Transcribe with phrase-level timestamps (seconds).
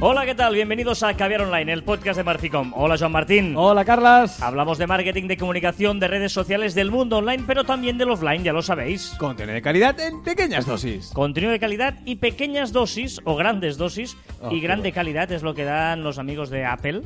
[0.00, 0.54] Hola, ¿qué tal?
[0.54, 2.72] Bienvenidos a Caviar Online, el podcast de Marficom.
[2.76, 3.54] Hola, Joan Martín.
[3.56, 4.40] Hola, Carlas.
[4.40, 8.44] Hablamos de marketing, de comunicación, de redes sociales, del mundo online, pero también del offline,
[8.44, 9.08] ya lo sabéis.
[9.18, 11.10] Contenido de calidad en pequeñas dosis.
[11.12, 14.94] Contenido de calidad y pequeñas dosis, o grandes dosis, Oh, y grande bueno.
[14.94, 17.02] calidad es lo que dan los amigos de Apple,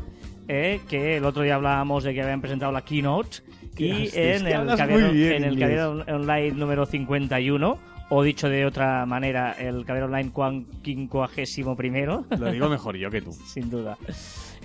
[0.49, 3.39] eh, que el otro día hablábamos de que habían presentado la keynote,
[3.75, 5.59] ¿Qué y en el, Caviar, muy bien en el.
[5.59, 7.79] Caviar On- Online número 51,
[8.15, 12.27] o dicho de otra manera, el Caviar Online cuan- quincuagésimo primero.
[12.39, 13.33] Lo digo mejor yo que tú.
[13.33, 13.97] sin duda.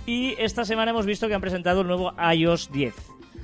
[0.06, 2.94] Y esta semana hemos visto que han presentado el nuevo iOS 10.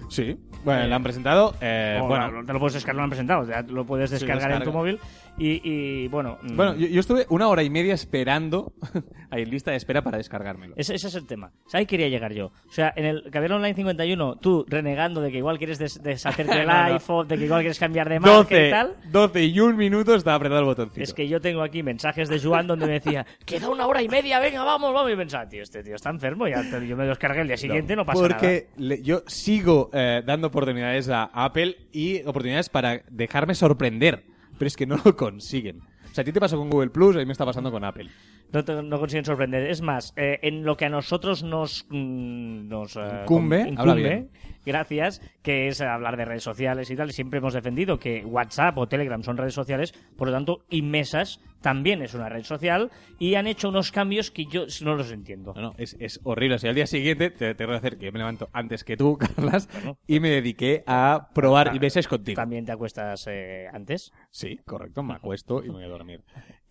[0.09, 0.37] Sí.
[0.65, 1.55] Bueno, lo han presentado.
[1.61, 4.63] eh, bueno, te lo puedes descargar, lo han presentado, ya lo puedes Sí, descargar en
[4.63, 4.99] tu móvil.
[5.37, 8.73] Y, y, bueno, mm, bueno yo, yo estuve una hora y media esperando.
[9.31, 10.75] Ahí lista de espera para descargármelo.
[10.77, 11.51] ese, ese es el tema.
[11.65, 12.51] O sea, ahí quería llegar yo.
[12.69, 16.53] O sea, en el Caviar Online 51, tú renegando de que igual quieres des- deshacerte
[16.55, 16.93] del No, no.
[16.93, 18.95] iPhone, de que igual quieres cambiar de marca y 12, tal.
[19.11, 21.01] 12 y un minuto estaba apretado el botoncito.
[21.01, 24.07] Es que yo tengo aquí mensajes de Joan donde me decía, queda una hora y
[24.07, 25.11] media, venga, vamos, vamos.
[25.11, 28.05] Y pensaba, tío, este tío está enfermo, ya yo me descargué el día siguiente, no,
[28.05, 34.31] pasa Porque le- yo sigo eh, dando oportunidades a Apple y oportunidades para dejarme sorprender.
[34.57, 35.79] Pero es que no lo consiguen.
[35.79, 37.83] O sea, a ti te pasó con Google Plus, a mí me está pasando con
[37.83, 38.09] Apple.
[38.53, 39.69] No, consiguen sorprender.
[39.69, 44.29] Es más, eh, en lo que a nosotros nos, mm, nos eh, Incumbe, habla bien.
[44.65, 47.09] gracias, que es hablar de redes sociales y tal.
[47.09, 51.39] Y siempre hemos defendido que WhatsApp o Telegram son redes sociales, por lo tanto, Inmesas
[51.61, 55.53] también es una red social y han hecho unos cambios que yo no los entiendo.
[55.55, 56.55] No, no, es, es horrible.
[56.55, 58.97] O sea, al día siguiente te tengo que hacer que yo me levanto antes que
[58.97, 59.97] tú, Carlas, Bueno.
[60.05, 62.35] y me dediqué a probar IBS contigo.
[62.35, 64.11] También te acuestas eh, antes.
[64.29, 66.21] Sí, correcto, me acuesto y me voy a dormir.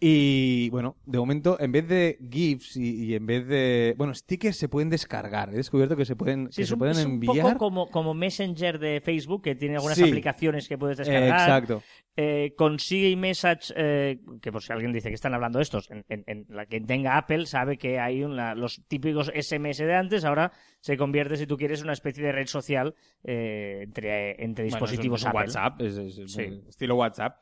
[0.05, 3.95] Y bueno, de momento, en vez de GIFs y, y en vez de.
[3.97, 5.51] Bueno, stickers se pueden descargar.
[5.51, 7.37] He descubierto que se pueden, Sí, que es se un, pueden es un enviar.
[7.47, 10.03] poco como, como Messenger de Facebook, que tiene algunas Sí.
[10.03, 11.41] aplicaciones que puedes Eh, descargar.
[11.63, 11.83] exacto.
[12.17, 16.05] eh, consigue iMessage, eh, que por si alguien dice que están hablando de estos, en,
[16.09, 20.25] en- en la que tenga Apple sabe que hay una, los típicos SMS de antes,
[20.25, 20.51] ahora
[20.81, 22.95] se convierte, si tú quieres, en una especie de red social
[23.25, 25.47] eh, entre, entre Bueno, dispositivos un- es un Apple.
[25.47, 26.43] WhatsApp, es, es- es Sí.
[26.43, 27.37] un estilo WhatsApp.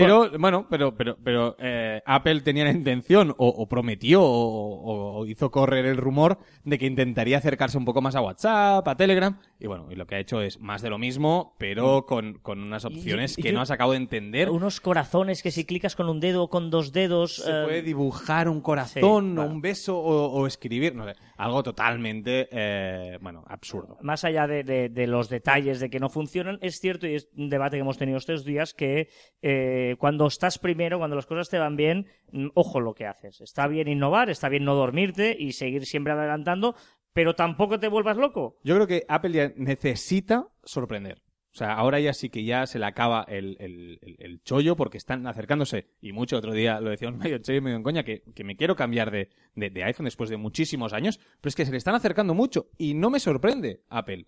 [0.00, 5.50] Pero, bueno, pero, pero, pero eh, Apple tenía la intención, o, o prometió, o, hizo
[5.50, 9.66] correr el rumor de que intentaría acercarse un poco más a WhatsApp, a Telegram, y
[9.66, 12.84] bueno, y lo que ha hecho es más de lo mismo, pero con, con unas
[12.84, 14.50] opciones y que yo- no has acabado de entender.
[14.50, 17.36] Unos corazones que si clicas con un dedo o con dos dedos...
[17.36, 21.14] Se eh, puede dibujar un corazón, sí, o un beso, o, o escribir, no sé,
[21.36, 23.96] algo totalmente, eh, bueno, absurdo.
[24.02, 27.28] más allá de, de- de los detalles de que no funcionan, es cierto, y es
[27.36, 29.08] un debate que hemos tenido estos días, que
[29.42, 33.40] eh, cuando estás primero, cuando las cosas te van bien, mm, ojo lo que haces.
[33.40, 36.74] Está bien innovar, está bien no dormirte y seguir siempre adelantando,
[37.12, 38.58] pero tampoco te vuelvas loco.
[38.64, 41.22] Yo creo que Apple ya necesita sorprender.
[41.52, 44.74] O sea, ahora ya sí que ya se le acaba el, el- el- el chollo
[44.74, 48.02] porque están acercándose, y mucho otro día lo decíamos medio serio y medio en coña,
[48.02, 51.54] que, que me quiero cambiar de, de- de iPhone después de muchísimos años, pero es
[51.54, 54.26] que se le están acercando mucho y no me sorprende Apple.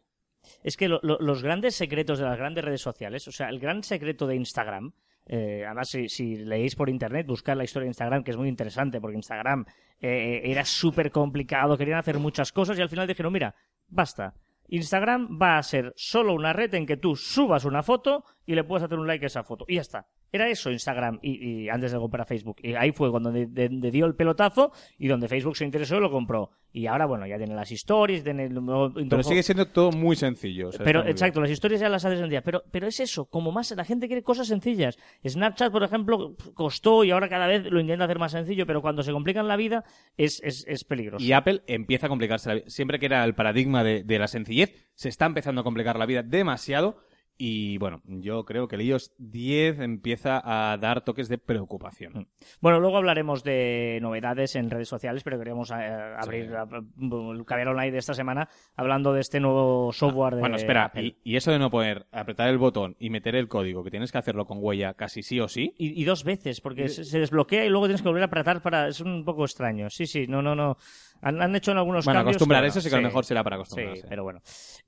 [0.63, 3.59] Es que lo- lo- los grandes secretos de las grandes redes sociales, o sea, el
[3.59, 4.93] gran secreto de Instagram,
[5.27, 8.49] eh, además si, si leéis por internet, buscad la historia de Instagram, que es muy
[8.49, 9.65] interesante, porque Instagram
[10.01, 13.55] eh, era súper complicado, querían hacer muchas cosas y al final dijeron, mira,
[13.89, 14.35] basta.
[14.69, 18.65] Instagram va a ser solo una red en que tú subas una foto y le
[18.65, 19.65] puedes hacer un like a esa foto.
[19.69, 20.07] Y ya está.
[20.33, 22.57] Era eso Instagram y, y antes de comprar Facebook.
[22.63, 25.97] Y ahí fue cuando de- de- de dio el pelotazo y donde Facebook se interesó
[25.97, 26.51] y lo compró.
[26.73, 30.15] Y ahora, bueno, ya tiene las stories, tiene el nuevo- Pero sigue siendo todo muy
[30.15, 30.69] sencillo.
[30.69, 32.43] o sea, pero exacto, las historias ya las haces sencillas.
[32.45, 34.99] Pero, pero es eso, como más la gente quiere cosas sencillas.
[35.27, 39.03] Snapchat, por ejemplo, costó y ahora cada vez lo intenta hacer más sencillo, pero cuando
[39.03, 39.85] se complican la vida
[40.19, 41.25] es, es, es peligroso.
[41.25, 42.65] Y Apple empieza a complicarse la vida.
[42.69, 46.05] Siempre que era el paradigma de, de la sencillez, se está empezando a complicar la
[46.05, 46.99] vida demasiado.
[47.39, 52.29] Y bueno, yo creo que el iOS 10 empieza a dar toques de preocupación.
[52.61, 57.93] Bueno, luego hablaremos de novedades en redes sociales, pero queríamos eh, abrir el caviar online
[57.93, 61.17] de esta semana hablando de este nuevo software de Bueno, espera, Apple.
[61.25, 64.13] y, y eso de no poder apretar el botón y meter el código, que tienes
[64.13, 65.75] que hacerlo con huella casi sí o sí.
[65.77, 68.89] Y, y dos veces, porque se desbloquea y luego tienes que volver a apretar para...
[68.89, 69.91] Es un poco extraño.
[69.91, 70.77] Sí, sí, no, no, no.
[71.23, 72.37] Han, han hecho en algunos Bueno, cambios...
[72.37, 74.03] acostumbrar que, eso sí que a lo mejor será para acostumbrarse.
[74.03, 74.41] Sí, pero bueno.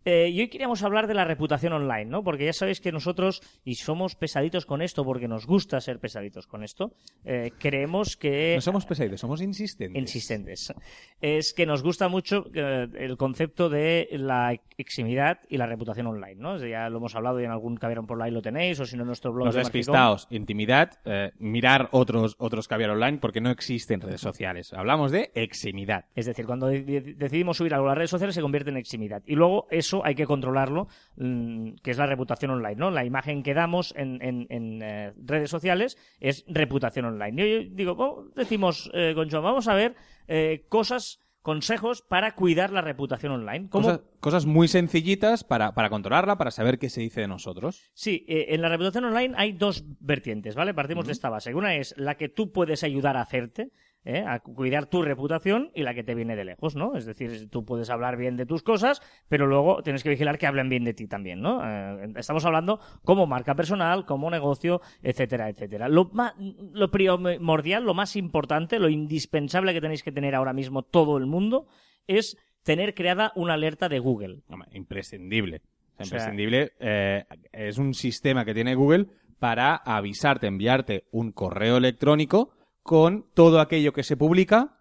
[0.04, 2.22] Eh, y hoy queríamos hablar de la reputación online, ¿no?
[2.22, 6.46] Porque ya sabéis que nosotros, y somos pesaditos con esto, porque nos gusta ser pesaditos
[6.46, 6.92] con esto,
[7.24, 8.54] eh, creemos que...
[8.54, 10.00] No somos pesaditos, somos insistentes.
[10.00, 10.72] insistentes.
[11.20, 16.36] Es que nos gusta mucho eh, el concepto de la eximidad y la reputación online,
[16.36, 16.56] ¿no?
[16.58, 19.02] Ya lo hemos hablado y en algún caviar por online lo tenéis, o si no
[19.02, 19.78] en nuestro blog Los de Marficom.
[19.78, 24.72] despistados, intimidad, eh, mirar otros, otros caviar online porque no existen redes sociales.
[24.72, 26.04] Hablamos de eximidad.
[26.18, 28.76] Es decir, cuando de- de- decidimos subir algo a las redes sociales se convierte en
[28.76, 29.22] eximidad.
[29.24, 32.90] Y luego eso hay que controlarlo, mm, que es la reputación online, ¿no?
[32.90, 37.36] La imagen que damos en, en- en, eh, redes sociales es reputación online.
[37.64, 39.94] Yo, digo, oh, decimos eh, con Joan, vamos a ver
[40.26, 43.68] eh, cosas, consejos para cuidar la reputación online.
[43.70, 47.90] ¿Cómo, Cosas, cosas muy sencillitas para, para controlarla, para saber qué se dice de nosotros.
[47.94, 50.74] Sí, eh, en la reputación online hay dos vertientes, ¿vale?
[50.74, 51.54] Partimos de esta base.
[51.54, 53.70] Una es la que tú puedes ayudar a hacerte,
[54.04, 54.24] ¿eh?
[54.26, 56.96] a cuidar tu reputación, y la que te viene de lejos, ¿no?
[56.96, 60.46] Es decir, tú puedes hablar bien de tus cosas, pero luego tienes que vigilar que
[60.46, 61.60] hablen bien de ti también, ¿no?
[61.64, 65.88] Eh, estamos hablando como marca personal, como negocio, etcétera, etcétera.
[65.88, 70.82] Lo, ma- lo primordial, lo más importante, lo indispensable que tenéis que tener ahora mismo
[70.82, 71.66] todo el mundo
[72.06, 74.40] es tener creada una alerta de Google.
[74.72, 75.62] Imprescindible.
[75.98, 76.72] O sea- imprescindible.
[76.80, 79.06] eh, es un sistema que tiene Google
[79.38, 82.50] para avisarte, enviarte un correo electrónico
[82.82, 84.74] con todo aquello que se publica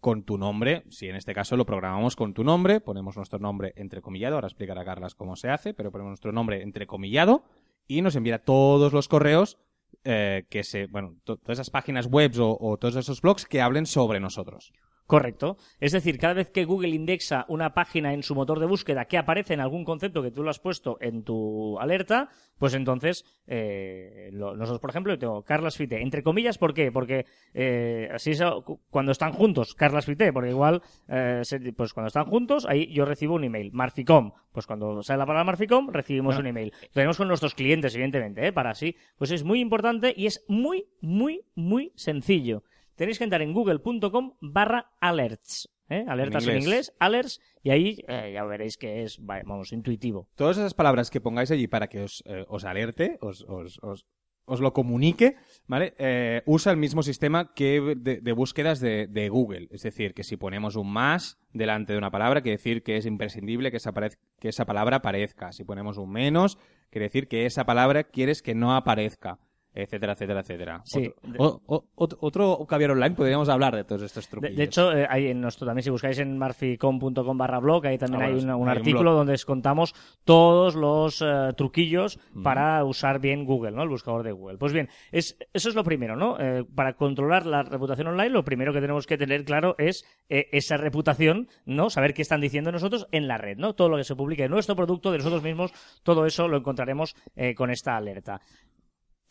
[0.00, 0.84] con tu nombre.
[0.90, 4.34] Si en este caso lo programamos con tu nombre, ponemos nuestro nombre entrecomillado.
[4.34, 7.44] Ahora explicará Carlas cómo se hace, pero ponemos nuestro nombre entrecomillado
[7.86, 9.58] y nos enviará todos los correos
[10.04, 10.86] eh, que se.
[10.88, 14.72] Bueno, to- todas esas páginas web o, o todos esos blogs que hablen sobre nosotros.
[15.12, 15.58] Correcto.
[15.78, 19.18] Es decir, cada vez que Google indexa una página en su motor de búsqueda que
[19.18, 24.30] aparece en algún concepto que tú lo has puesto en tu alerta, pues entonces eh,
[24.32, 26.90] lo- nosotros, por ejemplo, yo tengo Carlas Fite, entre comillas, ¿por qué?
[26.90, 31.42] Porque eh, así es cu- cuando están juntos, Carlas Fite, porque igual, eh,
[31.76, 33.70] pues cuando están juntos, ahí yo recibo un email.
[33.70, 36.72] Marficom, pues cuando sale la palabra Marficom, recibimos un email.
[36.84, 38.52] Lo tenemos con nuestros clientes, evidentemente, ¿eh?
[38.54, 38.96] para así.
[39.18, 42.62] Pues es muy importante y es muy, muy, muy sencillo
[43.02, 45.68] tenéis que entrar en google.com barra alerts.
[45.88, 46.04] ¿eh?
[46.08, 46.64] Alertas en inglés.
[46.64, 50.28] inglés, alerts, y ahí eh, ya veréis que es, va- vamos, intuitivo.
[50.36, 54.06] todas esas palabras que pongáis allí para que os, eh, os alerte, os, os, os,
[54.44, 55.94] os lo comunique, ¿vale?
[55.98, 59.68] Eh, usa el mismo sistema que de, de búsquedas de, de Google.
[59.70, 63.06] Es decir, que si ponemos un más delante de una palabra, quiere decir que es
[63.06, 63.92] imprescindible que esa,
[64.40, 65.52] que esa palabra aparezca.
[65.52, 66.58] Si ponemos un menos,
[66.90, 69.38] quiere decir que esa palabra quieres que no aparezca.
[69.74, 70.82] Etcétera, etcétera, etcétera.
[70.84, 71.10] Sí.
[71.38, 74.56] Otro, o- o- otro, caviar online podríamos hablar de todos estos De, truquillos.
[74.58, 78.22] de hecho, eh, hay en nuestro, también si buscáis en marficom.com barra blog, ahí también
[78.22, 79.14] Ah, hay bueno, un hay un artículo blog.
[79.16, 83.82] donde os contamos todos los eh, truquillos para usar bien Google, ¿no?
[83.82, 84.58] El buscador de Google.
[84.58, 86.38] Pues bien, es, eso es lo primero, ¿no?
[86.38, 90.76] Eh, para controlar la reputación online, lo primero que tenemos que tener claro es esa
[90.76, 91.88] reputación, ¿no?
[91.88, 93.74] Saber qué están diciendo nosotros en la red, ¿no?
[93.74, 95.72] Todo lo que se publique de nuestro producto, de nosotros mismos,
[96.02, 97.14] todo eso lo encontraremos
[97.56, 98.40] con esta alerta.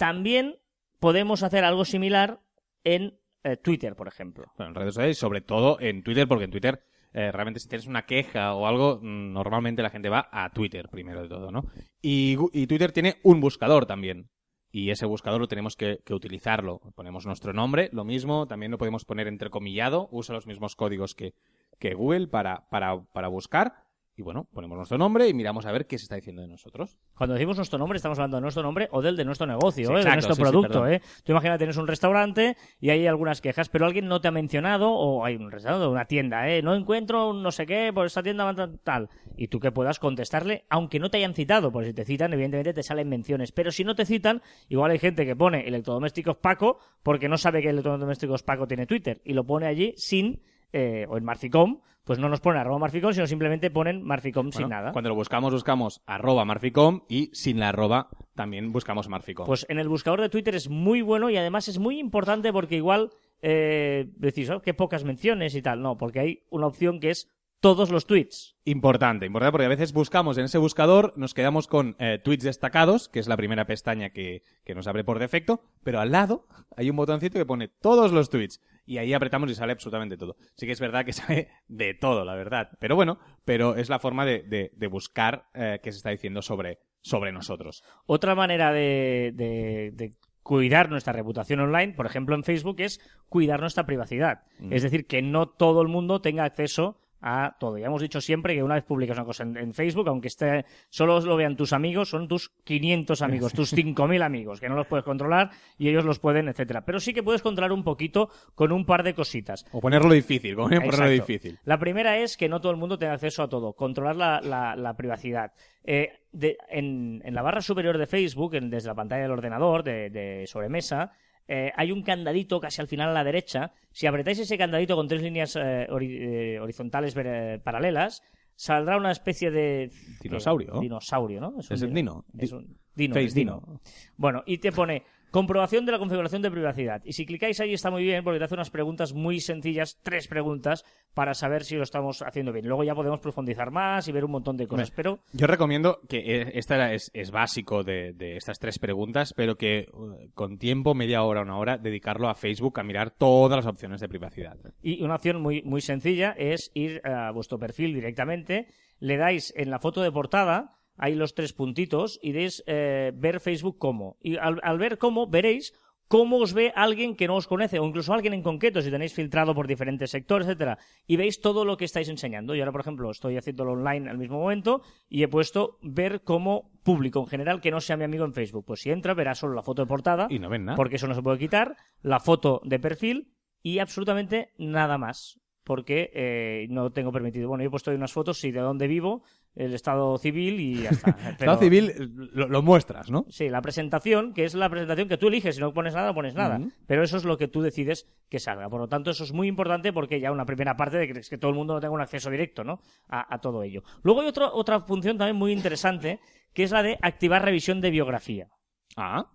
[0.02, 0.58] También
[1.00, 2.42] podemos hacer algo similar
[2.84, 4.52] en eh, Twitter, por ejemplo.
[4.58, 6.84] Bueno, en redes sociales, sobre todo en Twitter, porque en Twitter
[7.14, 10.90] eh, realmente si tienes una queja o algo, mm, normalmente la gente va a Twitter
[10.90, 11.66] primero de todo, ¿no?
[12.02, 14.32] Y, Twitter tiene un buscador también.
[14.72, 16.80] Y ese buscador lo tenemos que, que utilizarlo.
[16.96, 21.36] Ponemos nuestro nombre, lo mismo, también lo podemos poner entrecomillado, usa los mismos códigos que,
[21.78, 23.76] que Google para, para, para buscar.
[24.16, 26.98] Y bueno, ponemos nuestro nombre y miramos a ver qué se está diciendo de nosotros.
[27.16, 29.94] Cuando decimos nuestro nombre, estamos hablando de nuestro nombre o del de nuestro negocio, Sí,
[29.94, 30.04] ¿eh?
[30.04, 30.86] de nuestro sí, producto.
[30.86, 31.02] ¿eh?
[31.24, 34.92] Tú imagínate, tienes un restaurante y hay algunas quejas, pero alguien no te ha mencionado,
[34.92, 36.62] o hay un restaurante, una tienda, ¿eh?
[36.62, 38.54] no encuentro un no sé qué, por esta tienda
[38.84, 39.10] tal.
[39.38, 42.74] Y tú que puedas contestarle, aunque no te hayan citado, porque si te citan, evidentemente
[42.74, 43.54] te salen menciones.
[43.54, 47.62] Pero si no te citan, igual hay gente que pone electrodomésticos Paco porque no sabe
[47.62, 50.42] que electrodomésticos Paco tiene Twitter y lo pone allí sin.
[50.74, 54.70] Eh, o en Marficom, pues no nos pone arroba Marficom, sino simplemente ponen Marficom sin
[54.70, 54.92] nada.
[54.92, 59.46] Cuando lo buscamos, buscamos arroba marficom y sin la arroba también buscamos marficom.
[59.46, 62.76] Pues en el buscador de Twitter es muy bueno y además es muy importante porque
[62.76, 65.82] igual eh, decís, oh, qué pocas menciones y tal.
[65.82, 67.30] No, porque hay una opción que es
[67.62, 68.58] todos los tweets.
[68.66, 73.08] Importante, importante, porque a veces buscamos en ese buscador, nos quedamos con eh, tweets destacados,
[73.08, 76.90] que es la primera pestaña que, que nos abre por defecto, pero al lado hay
[76.90, 78.60] un botoncito que pone todos los tweets.
[78.86, 80.36] Y ahí apretamos y sale absolutamente todo.
[80.56, 82.70] Sí que es verdad que sale de todo, la verdad.
[82.80, 86.42] Pero bueno, pero es la forma de, de- de buscar eh, qué se está diciendo
[86.42, 87.84] sobre, sobre nosotros.
[88.08, 93.00] Otra manera de, de- de cuidar nuestra reputación online, por ejemplo en Facebook, es
[93.30, 94.42] cuidar nuestra privacidad.
[94.72, 97.78] Es decir, que no todo el mundo tenga acceso a todo.
[97.78, 100.66] Ya hemos dicho siempre que una vez publicas una cosa en, en Facebook, aunque esté
[100.90, 104.88] solo lo vean tus amigos, son tus 500 amigos, tus 5.000 amigos, que no los
[104.88, 106.82] puedes controlar y ellos los pueden, etcétera.
[106.86, 109.66] Pero sí que puedes controlar un poquito con un par de cositas.
[109.72, 111.60] O ponerlo difícil, ponerlo difícil.
[111.66, 114.76] La primera es que no todo el mundo tenga acceso a todo, controlar la, la-
[114.76, 115.52] la privacidad.
[115.84, 119.84] Eh, de- en, en la barra superior de Facebook, en- desde la pantalla del ordenador,
[119.84, 121.12] de, de sobremesa,
[121.54, 123.74] eh, hay un candadito casi al final a la derecha.
[123.92, 127.14] Si apretáis ese candadito con tres líneas eh, hori- eh, horizontales
[127.62, 128.24] paralelas,
[128.56, 129.90] saldrá una especie de...
[130.22, 130.80] Dinosaurio.
[130.80, 131.56] Dinosaurio, ¿no?
[131.60, 132.26] Es un el dino.
[132.38, 133.14] Es un dino.
[133.16, 133.62] Face es dino.
[133.66, 133.82] dino.
[134.16, 137.02] Bueno, y te pone Comprobación de la configuración de privacidad.
[137.06, 140.28] Y si clicáis ahí está muy bien porque te hace unas preguntas muy sencillas, tres
[140.28, 140.84] preguntas,
[141.14, 142.68] para saber si lo estamos haciendo bien.
[142.68, 144.92] Luego ya podemos profundizar más y ver un montón de cosas.
[144.92, 149.56] Pero Yo recomiendo que eh, esta es, es básico de, de estas tres preguntas, pero
[149.56, 153.66] que uh, con tiempo, media hora, una hora, dedicarlo a Facebook a mirar todas las
[153.66, 154.58] opciones de privacidad.
[154.82, 158.68] Y una opción muy, muy sencilla es ir a vuestro perfil directamente,
[159.00, 163.40] le dais en la foto de portada, hay los tres puntitos, y deis eh, ver
[163.40, 164.18] Facebook cómo.
[164.22, 165.74] Y al, al ver cómo, veréis
[166.08, 169.14] cómo os ve alguien que no os conoce, o incluso alguien en concreto, si tenéis
[169.14, 172.54] filtrado por diferentes sectores, etcétera, y veis todo lo que estáis enseñando.
[172.54, 176.70] Y ahora, por ejemplo, estoy haciéndolo online al mismo momento y he puesto ver como
[176.84, 178.66] público en general que no sea mi amigo en Facebook.
[178.66, 180.76] Pues si entra, verá solo la foto de portada Y no ven nada.
[180.76, 183.32] porque eso no se puede quitar, la foto de perfil
[183.64, 187.48] y absolutamente nada más, porque eh, no tengo permitido.
[187.48, 189.24] Bueno, yo he puesto ahí unas fotos, sí, de dónde vivo,
[189.56, 191.14] el estado civil y ya está.
[191.16, 191.92] Pero- Estado civil
[192.34, 193.26] lo, lo muestras, ¿no?
[193.30, 196.14] Sí, la presentación, que es la presentación que tú eliges, si no pones nada, no
[196.16, 196.60] pones nada.
[196.88, 198.70] Pero eso es lo que tú decides que salga.
[198.70, 201.30] Por lo tanto, eso es muy importante porque ya una primera parte de que, es
[201.30, 202.80] que todo el mundo no tenga un acceso directo ¿no?
[203.10, 203.84] a, a todo ello.
[204.04, 206.20] Luego hay otro- otra función también muy interesante,
[206.54, 208.48] que es la de activar revisión de biografía.
[208.96, 209.26] Ah.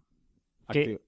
[0.70, 1.00] Que-.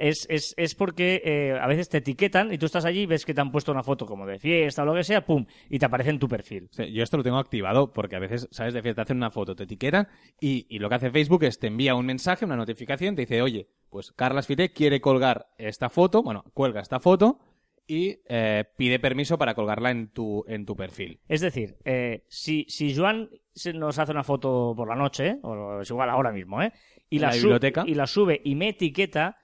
[0.00, 3.26] Es, es, es porque eh, a veces te etiquetan y tú estás allí y ves
[3.26, 5.78] que te han puesto una foto como de fiesta o lo que sea, pum, y
[5.78, 6.68] te aparece en tu perfil.
[6.72, 8.74] Sí, yo esto lo tengo activado porque a veces, ¿sabes?
[8.74, 10.08] De fiesta te hacen una foto, te etiquetan
[10.40, 13.42] y, y lo que hace Facebook es te envía un mensaje, una notificación, te dice,
[13.42, 17.38] oye, pues Carlas Fité quiere colgar esta foto, bueno, cuelga esta foto
[17.86, 21.18] y eh, pide permiso para colgarla en tu, en tu perfil.
[21.28, 25.80] Es decir, eh, si, si Joan se nos hace una foto por la noche, o
[25.80, 26.72] es igual ahora mismo, ¿eh?
[27.08, 27.82] Y la, la biblioteca.
[27.86, 29.38] y la sube y me etiqueta,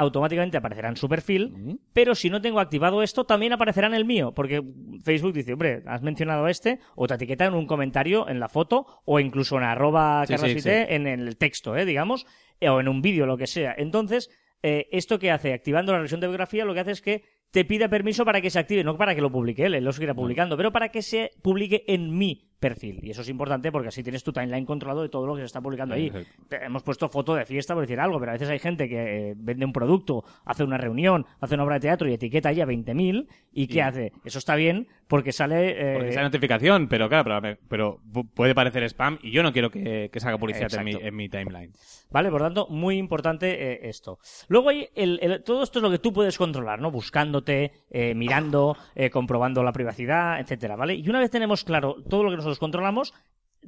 [0.00, 1.78] automáticamente aparecerá en su perfil.
[1.92, 4.62] Pero si no tengo activado esto, también aparecerá en el mío, porque
[5.04, 8.48] Facebook dice, hombre, has mencionado a este, o te etiqueta en un comentario en la
[8.48, 11.84] foto, o incluso en arroba Sí, sí, Fité, en el texto, ¿eh?
[11.84, 12.26] digamos,
[12.60, 13.74] eh, o en un vídeo, lo que sea.
[13.76, 14.30] Entonces,
[14.62, 17.66] eh, esto que hace, activando la revisión de biografía, lo que hace es que te
[17.66, 20.14] pide permiso para que se active, no para que lo publique él, él lo seguirá
[20.14, 23.00] publicando, pero para que se publique en mi perfil.
[23.02, 25.46] Y eso es importante porque así tienes tu timeline controlado de todo lo que se
[25.46, 26.12] está publicando ahí.
[26.50, 29.34] Hemos puesto foto de fiesta por decir algo, pero a veces hay gente que eh,
[29.36, 32.66] vende un producto, hace una reunión, hace una obra de teatro y etiqueta ahí a
[32.66, 33.26] 20.000.
[33.52, 34.12] ¿Y qué hace?
[34.24, 35.70] Eso está bien porque sale...
[35.70, 39.52] eh, Porque esa notificación, pero claro, pero, pero pu- puede parecer spam y yo no
[39.52, 41.72] quiero que, que salga publicidad en mi, en mi timeline.
[42.12, 42.30] ¿Vale?
[42.30, 44.18] Por tanto, muy importante eh, esto.
[44.48, 46.90] Luego hay el, el- todo esto es lo que tú puedes controlar, ¿no?
[46.90, 48.76] Buscándote, eh, mirando,
[49.10, 50.94] comprobando la privacidad, etcétera, ¿vale?
[50.94, 53.14] Y una vez tenemos claro todo lo que nosotros controlamos,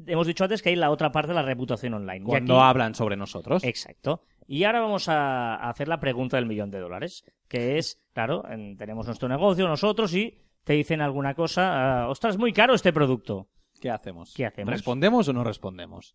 [0.07, 2.25] hemos dicho antes que hay la otra parte, la reputación online.
[2.25, 3.63] Cuando aquí- hablan sobre nosotros.
[3.65, 4.25] Exacto.
[4.47, 8.77] Y ahora vamos a hacer la pregunta del millón de dólares, que es, claro, en-
[8.77, 13.49] tenemos nuestro negocio nosotros y te dicen alguna cosa, ah, ostras, muy caro este producto.
[13.81, 14.33] ¿Qué hacemos?
[14.35, 14.73] ¿Qué hacemos?
[14.73, 16.15] ¿Respondemos o no respondemos?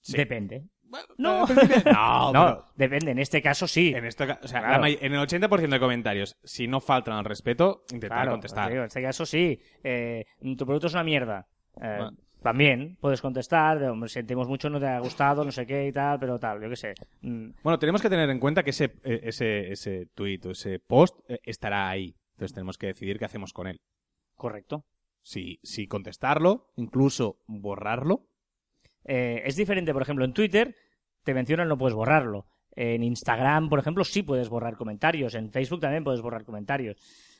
[0.00, 0.16] Sí.
[0.16, 0.64] Depende.
[1.18, 1.46] No, No.
[1.84, 3.92] no, No, pero- depende, en este caso sí.
[3.94, 4.86] En, esto, o sea, Claro.
[4.86, 8.66] en el 80% de comentarios, si no faltan al respeto, intentar Claro, contestar.
[8.66, 9.60] te digo, en este caso sí.
[9.82, 10.24] Eh,
[10.56, 11.48] tu producto es una mierda.
[11.80, 12.08] Eh.
[12.42, 15.92] También puedes contestar, de, "Hombre, sentimos mucho, no te ha gustado, no sé qué y
[15.92, 16.94] tal, pero tal, yo qué sé.
[17.22, 20.78] Mm, Bueno, tenemos que tener en cuenta que ese, eh, ese, ese tweet o ese
[20.78, 22.14] post eh, estará ahí.
[22.34, 23.80] Entonces tenemos que decidir qué hacemos con él.
[24.36, 24.84] correcto.
[25.22, 28.28] Si, si contestarlo, incluso borrarlo.
[29.04, 30.74] Eh, es diferente, por ejemplo, en Twitter
[31.24, 32.46] te mencionan no puedes borrarlo.
[32.76, 35.34] En Instagram, por ejemplo, sí puedes borrar comentarios.
[35.34, 36.96] En Facebook también puedes borrar comentarios.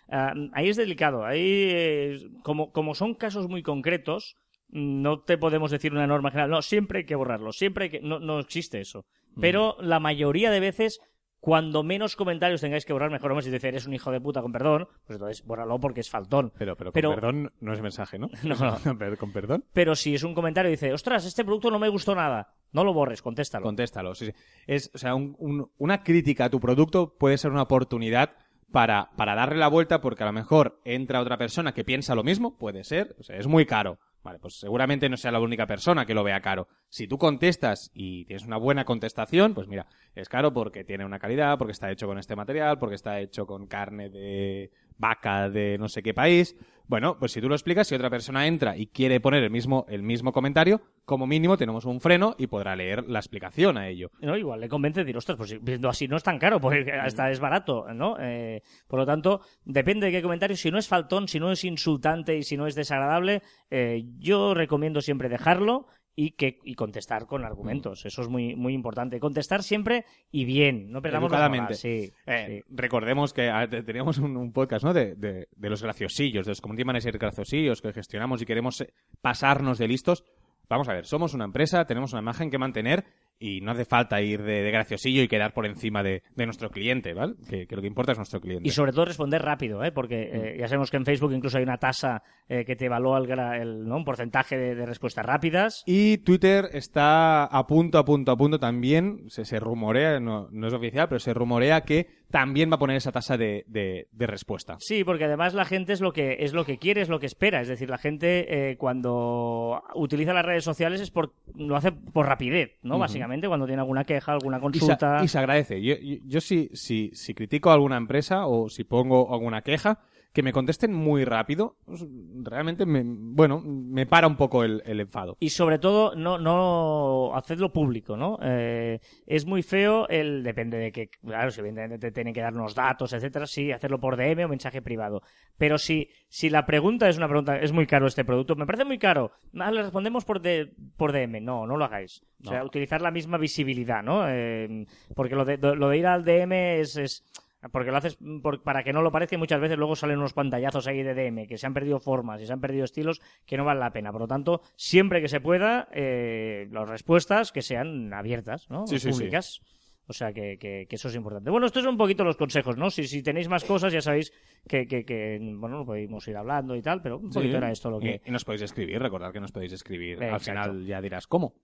[0.08, 1.24] Ah, ahí es delicado.
[1.24, 4.36] Ahí, eh, como, como son casos muy concretos,
[4.68, 6.50] no te podemos decir una norma general.
[6.50, 7.52] No, siempre hay que borrarlo.
[7.52, 8.00] Siempre hay que...
[8.00, 9.04] No, no existe eso.
[9.40, 11.00] Pero la mayoría de veces,
[11.40, 14.40] cuando menos comentarios tengáis que borrar, mejor hombre, si dice eres un hijo de puta
[14.40, 16.52] con perdón, pues entonces bórralo porque es faltón.
[16.58, 18.30] Pero, pero, Pero- con perdón no es mensaje, ¿no?
[18.44, 19.16] No, no.
[19.18, 19.64] Con perdón.
[19.74, 22.82] Pero si es un comentario y dice, ostras, este producto no me gustó nada, no
[22.82, 23.64] lo borres, contéstalo.
[23.64, 24.14] Contéstalo.
[24.14, 24.32] sí, sí.
[24.66, 28.32] Es, o sea, un- un- una crítica a tu producto puede ser una oportunidad
[28.72, 32.24] para, para darle la vuelta porque a lo mejor entra otra persona que piensa lo
[32.24, 33.98] mismo, puede ser, o sea, es muy caro.
[34.22, 36.66] Vale, pues seguramente no sea la única persona que lo vea caro.
[36.88, 41.20] Si tú contestas y tienes una buena contestación, pues mira, es caro porque tiene una
[41.20, 45.76] calidad, porque está hecho con este material, porque está hecho con carne de vaca de
[45.78, 46.56] no sé qué país.
[46.88, 49.86] Bueno, pues si tú lo explicas, si otra persona entra y quiere poner el mismo,
[49.88, 54.12] el mismo comentario, como mínimo tenemos un freno y podrá leer la explicación a ello.
[54.20, 56.92] No, igual le convence de decir, ostras, pues viendo así no es tan caro, porque
[57.00, 58.16] hasta es barato, ¿no?
[58.20, 60.56] Eh, por lo tanto, depende de qué comentario.
[60.56, 64.54] Si no es faltón, si no es insultante y si no es desagradable, eh, yo
[64.54, 68.06] recomiendo siempre dejarlo y que y contestar con argumentos.
[68.06, 69.20] Eso es muy muy importante.
[69.20, 71.74] Contestar siempre y bien, no perdamos la moral.
[71.74, 72.64] Sí, Eh, sí.
[72.74, 74.94] Recordemos que te- teníamos un, un podcast ¿no?
[74.94, 78.92] de, de- de los graciosillos, de los community managers graciosillos que gestionamos y queremos eh,
[79.20, 80.24] pasarnos de listos.
[80.68, 83.04] Vamos a ver, somos una empresa, tenemos una imagen que mantener
[83.38, 86.70] y no hace falta ir de, de graciosillo y quedar por encima de, de nuestro
[86.70, 87.34] cliente, ¿vale?
[87.48, 88.66] Que, que lo que importa es nuestro cliente.
[88.66, 89.92] Y sobre todo responder rápido, ¿eh?
[89.92, 93.18] porque eh, ya sabemos que en Facebook incluso hay una tasa eh, que te evalúa
[93.18, 93.96] el, gra- el, ¿no?
[93.96, 95.82] un porcentaje de, de respuestas rápidas.
[95.86, 100.66] Y Twitter está a punto, a punto, a punto también, se, se rumorea, no, no
[100.68, 104.26] es oficial, pero se rumorea que también va a poner esa tasa de, de- de
[104.26, 104.76] respuesta.
[104.80, 107.26] Sí, porque además la gente es lo que es lo que quiere, es lo que
[107.26, 107.60] espera.
[107.60, 112.26] Es decir, la gente eh, cuando utiliza las redes sociales es por lo hace por
[112.26, 112.98] rapidez, ¿no?
[112.98, 115.20] Básicamente cuando tiene alguna queja, alguna Y se, consulta.
[115.22, 115.80] y se agradece.
[115.82, 120.00] Yo, yo, yo si, si, si critico a alguna empresa o si pongo alguna queja,
[120.36, 122.04] que me contesten muy rápido, pues,
[122.42, 125.38] realmente me, bueno, me para un poco el, el enfado.
[125.40, 128.38] Y sobre todo, no, no hacedlo público, ¿no?
[128.42, 132.52] Eh, es muy feo el, depende de que, claro, si evidentemente te tienen que dar
[132.52, 135.22] unos datos, etcétera, sí, hacerlo por DM o mensaje privado.
[135.56, 138.84] Pero si, si la pregunta es una pregunta, es muy caro este producto, me parece
[138.84, 141.40] muy caro, ah, le respondemos por, de- por DM.
[141.40, 142.22] No, no lo hagáis.
[142.44, 144.28] O sea, utilizar la misma visibilidad, ¿no?
[144.28, 147.24] Eh, porque lo de, lo de ir al DM es, es
[147.72, 150.32] porque lo haces por- para que no lo parezca y muchas veces luego salen unos
[150.34, 153.56] pantallazos ahí de DM que se han perdido formas y se han perdido estilos que
[153.56, 154.12] no vale la pena.
[154.12, 158.86] Por lo tanto, siempre que se pueda, eh, las respuestas que sean abiertas, ¿no?
[158.86, 159.18] Sí, sí, sí.
[159.18, 159.60] Públicas.
[160.08, 161.50] O sea que, que- que eso es importante.
[161.50, 162.90] Bueno, estos son un poquito los consejos, ¿no?
[162.90, 164.32] Si, si tenéis más cosas, ya sabéis
[164.68, 167.56] que, que, que, bueno, podemos ir hablando y tal, pero un poquito Sí.
[167.56, 168.20] era esto lo que...
[168.24, 170.22] Y, y nos podéis escribir, recordad que nos podéis escribir.
[170.22, 171.54] Al final ya dirás cómo.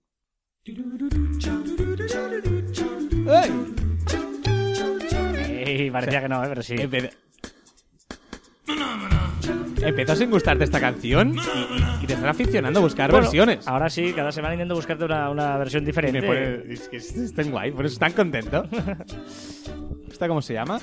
[3.25, 3.82] ¡Ey!
[5.81, 6.47] Ey, parecía que no, ¿eh?
[6.49, 6.75] pero sí.
[6.75, 7.11] Empe-
[9.81, 11.35] Empezó sin gustarte esta canción
[12.01, 13.67] y, te están aficionando a buscar Bueno, versiones.
[13.67, 16.21] Ahora sí, cada semana intento buscarte una, una versión diferente.
[16.21, 18.65] me pone- es que es, tan guay, por eso están contento.
[20.09, 20.79] ¿Esta cómo se llama?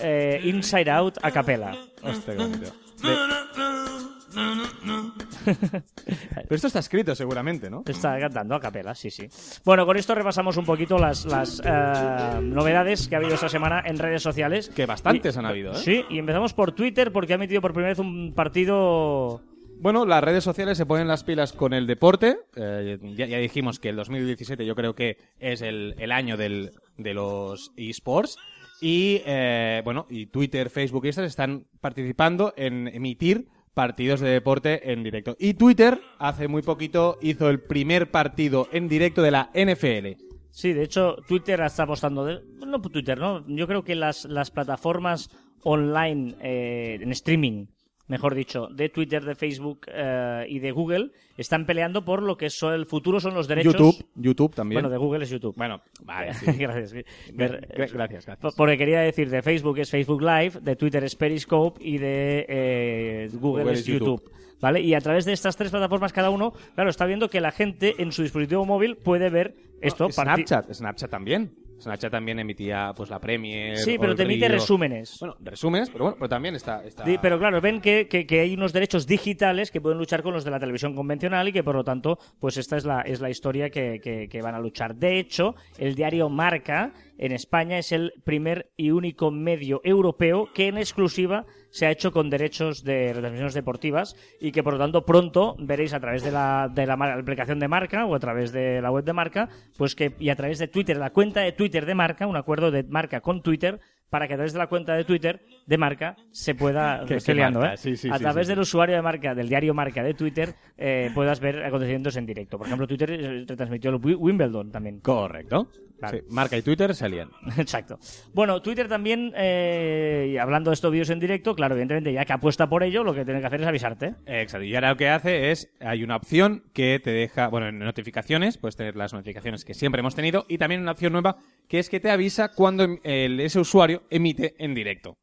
[0.00, 1.76] Eh, Inside Out a capela.
[2.02, 2.72] Hostia, qué bonito.
[3.02, 4.09] De-
[5.44, 7.82] Pero esto está escrito seguramente, ¿no?
[7.86, 9.28] Está cantando a capela, sí, sí.
[9.64, 13.82] Bueno, con esto repasamos un poquito las, las eh, novedades que ha habido esta semana
[13.84, 14.68] en redes sociales.
[14.70, 15.76] Que bastantes Y- han habido, ¿eh?
[15.76, 19.42] Sí, y empezamos por Twitter porque ha metido por primera vez un partido...
[19.82, 22.36] Bueno, las redes sociales se ponen las pilas con el deporte.
[22.54, 26.72] Eh, ya, ya dijimos que el 2017 yo creo que es el, el año del,
[26.98, 28.36] de los esports.
[28.82, 33.48] Y, eh, bueno, y Twitter, Facebook y estas están participando en emitir
[33.80, 35.36] partidos de deporte en directo.
[35.38, 40.22] Y Twitter hace muy poquito hizo el primer partido en directo de la NFL.
[40.50, 42.26] Sí, de hecho, Twitter está apostando...
[42.26, 42.42] De...
[42.66, 43.42] No Twitter, ¿no?
[43.48, 45.30] Yo creo que las, las plataformas
[45.62, 47.68] online eh, en streaming,
[48.10, 52.50] mejor dicho, de Twitter, de Facebook eh, y de Google, están peleando por lo que
[52.50, 53.72] son el futuro son los derechos...
[53.72, 54.76] YouTube, YouTube también.
[54.82, 55.54] Bueno, de Google es YouTube.
[55.56, 56.46] Bueno, vale, sí.
[56.58, 56.92] gracias.
[57.32, 58.36] Gracias, gracias.
[58.38, 62.46] Por- Porque quería decir, de Facebook es Facebook Live, de Twitter es Periscope y de
[62.48, 64.20] eh, Google, Google es es YouTube.
[64.20, 64.32] YouTube.
[64.60, 64.80] ¿Vale?
[64.82, 67.94] Y a través de estas tres plataformas cada uno, claro, está viendo que la gente
[68.02, 70.10] en su dispositivo móvil puede ver esto.
[70.10, 71.52] Snapchat, Snapchat también.
[71.80, 73.76] Snapchat también emitía pues la Premier.
[73.76, 75.16] Sí, pero te emite resúmenes.
[75.20, 76.84] Bueno, resúmenes, pero bueno, pero también está.
[76.84, 77.04] está...
[77.20, 80.44] Pero claro, ven que, que- que hay unos derechos digitales que pueden luchar con los
[80.44, 83.30] de la televisión convencional y que por lo tanto, pues esta es la, es la
[83.30, 84.94] historia que, que- que van a luchar.
[84.94, 90.68] De hecho, el diario Marca en España es el primer y único medio europeo que
[90.68, 95.04] en exclusiva se ha hecho con derechos de retransmisiones deportivas y que por lo tanto
[95.04, 98.80] pronto veréis a través de la, de la aplicación de Marca o a través de
[98.82, 101.86] la web de Marca, pues que y a través de Twitter, la cuenta de Twitter
[101.86, 103.80] de Marca, un acuerdo de Marca con Twitter,
[104.10, 107.34] para que a través de la cuenta de Twitter de Marca se pueda Que- estoy
[107.34, 107.76] que liando, ¿eh?
[107.76, 111.10] sí, sí, a sí, través del usuario de Marca del diario Marca de Twitter eh,
[111.14, 112.58] puedas ver acontecimientos en directo.
[112.58, 114.98] Por ejemplo, Twitter eh, retransmitió el Wi- Wimbledon también.
[115.00, 115.68] Correcto.
[116.00, 116.24] Vale.
[116.30, 117.28] Marca y Twitter se alían.
[117.58, 117.98] Exacto.
[118.34, 122.68] Bueno, Twitter también, eh, hablando de estos vídeos en directo, claro, evidentemente, ya que apuesta
[122.68, 124.14] por ello, lo que tiene que hacer es avisarte.
[124.26, 124.64] Exacto.
[124.64, 128.58] Y ahora lo que hace es, hay una opción que te deja, bueno, en notificaciones,
[128.58, 131.36] puedes tener las notificaciones que siempre hemos tenido, y también una opción nueva
[131.68, 135.18] que es que te avisa cuando em- el- ese usuario emite en directo.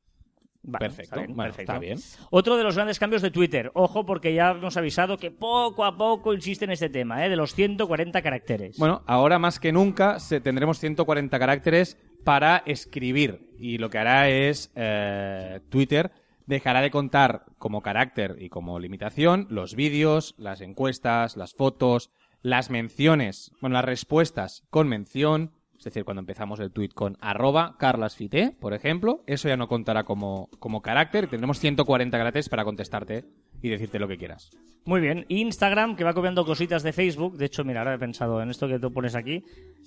[0.71, 1.01] Perfecto.
[1.03, 1.71] está bien, Bueno, perfecto.
[1.73, 1.99] está bien.
[2.29, 3.71] Otro de los grandes cambios de Twitter.
[3.73, 7.29] Ojo, porque ya hemos avisado que poco a poco insiste en este tema, ¿eh?
[7.29, 8.77] de los 140 caracteres.
[8.77, 13.51] Bueno, ahora más que nunca se, tendremos 140 caracteres para escribir.
[13.57, 16.11] Y lo que hará es eh, Twitter
[16.47, 22.09] dejará de contar como carácter y como limitación los vídeos, las encuestas, las fotos,
[22.41, 27.75] las menciones, bueno, las respuestas con mención, es decir, cuando empezamos el tweet con arroba
[27.77, 31.27] carlasfite, por ejemplo, eso ya no contará como, como carácter.
[31.27, 33.25] Tendremos 140 caracteres para contestarte
[33.61, 34.49] y decirte lo que quieras.
[34.85, 35.25] Muy bien.
[35.27, 37.37] Instagram, que va copiando cositas de Facebook.
[37.37, 39.43] De hecho, mira, ahora he pensado en esto que tú pones aquí.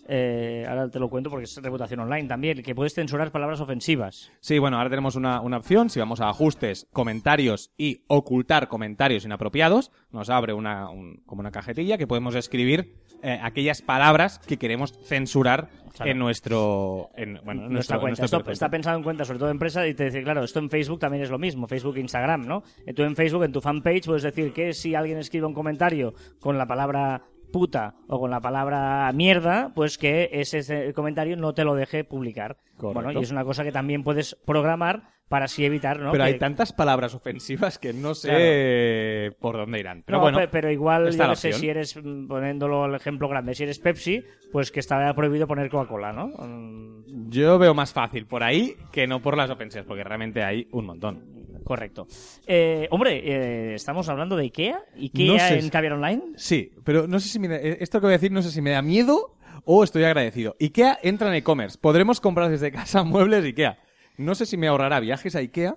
[0.09, 4.30] Eh, ahora te lo cuento porque es reputación online también, que puedes censurar palabras ofensivas.
[4.40, 5.88] Sí, bueno, ahora tenemos una, una opción.
[5.88, 11.50] Si vamos a ajustes, comentarios y ocultar comentarios inapropiados, nos abre una, un- como una
[11.52, 16.11] cajetilla que podemos escribir eh, aquellas palabras que queremos censurar Claro.
[16.11, 18.22] en nuestro, en, bueno, en nuestra nuestro, cuenta.
[18.22, 20.59] nuestro Esto está pensado en cuentas, sobre todo de empresa, y te dice, claro, esto
[20.59, 22.62] en Facebook también es lo mismo, Facebook e Instagram, ¿no?
[22.87, 26.14] Eh, Tú en Facebook, en tu fanpage, puedes decir que si alguien escribe un comentario
[26.40, 27.22] con la palabra
[27.53, 32.05] puta o con la palabra mierda, pues que ese, ese comentario no te lo deje
[32.05, 32.57] publicar.
[32.76, 33.03] Correcto.
[33.03, 36.10] Bueno, y es una cosa que también puedes programar para así evitar, ¿no?
[36.10, 40.02] Pero que- hay tantas palabras ofensivas que no sé por dónde irán.
[40.04, 43.28] Pero No, bueno, pe- pero igual, yo no sé si eres, mm, poniéndolo el ejemplo
[43.28, 46.26] grande, si eres Pepsi, pues que está prohibido poner Coca-Cola, ¿no?
[46.28, 50.66] Mm, yo veo más fácil por ahí que no por las ofensas, porque realmente hay
[50.72, 51.24] un montón.
[51.62, 52.08] Correcto.
[52.48, 54.82] Eh, hombre, eh, estamos hablando de Ikea.
[54.96, 56.22] Ikea No sé en si- Caviar Online.
[56.34, 58.50] Sí, pero no sé si me da- eh, esto que voy a decir no sé
[58.50, 60.56] si me da miedo o estoy agradecido.
[60.58, 61.78] IKEA entra en e-commerce.
[61.80, 63.78] Podremos comprar desde casa muebles IKEA.
[64.20, 65.76] No sé si me ahorrará viajes a IKEA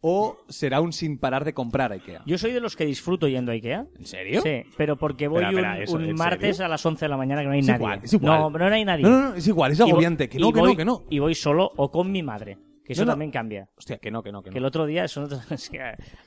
[0.00, 2.22] o será un sin parar de comprar a IKEA.
[2.26, 3.86] Yo soy de los que disfruto yendo a Ikea.
[3.98, 4.40] ¿En serio?
[4.42, 6.66] Sí, pero porque voy Espera, espera, un, ¿eso- un en martes serio?
[6.66, 7.78] a las 11 de la mañana que no hay Es nadie.
[7.78, 8.40] igual, es igual.
[8.40, 9.02] No, no hay nadie.
[9.04, 10.28] No, no, no, es igual, es Y voy- agobiante.
[10.28, 11.04] Que no, y que voy- no, que no.
[11.10, 12.58] Y voy solo o con mi madre.
[12.84, 13.12] Que eso No, no.
[13.12, 13.68] también cambia.
[13.78, 14.68] Hostia, que no, que no, que Que el no.
[14.68, 15.78] otro día, eso no te- es que,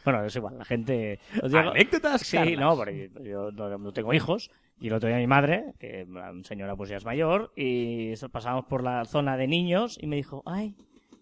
[0.05, 1.19] bueno, es igual, la gente...
[1.43, 2.59] días- Anécdotas, Sí, Carlas.
[2.59, 4.49] no, porque yo no, no tengo hijos.
[4.79, 8.29] Y el otro día mi madre, que la señora pues ya es mayor, y eso,
[8.29, 10.75] pasamos por la zona de niños y me dijo, ay,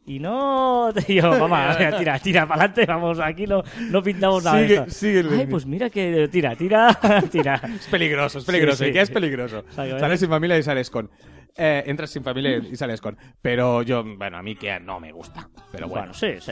[0.06, 4.68] y no, yo, mamá, tira, tira para adelante, vamos, aquí no, no pintamos nada de
[4.68, 4.92] Sigue- esto".
[4.92, 6.98] sigue el Ay, pues mira que tira, tira,
[7.32, 7.62] tira.
[7.76, 8.78] Es peligroso, es peligroso.
[8.78, 8.90] Sí, sí.
[8.90, 9.64] IKEA es peligroso.
[9.74, 11.10] sea, Sales sin familia y sales con.
[11.56, 13.16] Eh, entras sin familia y sales con.
[13.42, 15.50] Pero yo, bueno, a mí IKEA no me gusta.
[15.72, 16.12] Pero bueno.
[16.12, 16.52] Bueno, sí, sí.